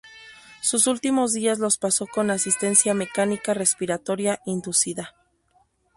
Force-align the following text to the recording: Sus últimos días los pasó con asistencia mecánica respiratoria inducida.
Sus 0.61 0.87
últimos 0.87 1.31
días 1.31 1.59
los 1.59 1.77
pasó 1.77 2.07
con 2.07 2.31
asistencia 2.31 2.95
mecánica 2.95 3.53
respiratoria 3.53 4.41
inducida. 4.47 5.13